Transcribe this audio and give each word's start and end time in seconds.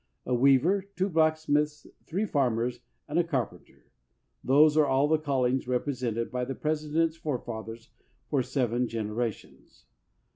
A 0.25 0.33
weaver, 0.33 0.81
two 0.95 1.09
blacksmiths, 1.09 1.85
three 2.07 2.25
farmers, 2.25 2.79
and 3.07 3.19
a 3.19 3.23
carpenter— 3.23 3.85
those 4.43 4.75
are 4.75 5.07
the 5.07 5.19
callings 5.19 5.67
represented 5.67 6.31
by 6.31 6.43
the 6.43 6.55
President's 6.55 7.17
forefathers 7.17 7.91
for 8.27 8.41
seven 8.41 8.87
generations. 8.87 9.85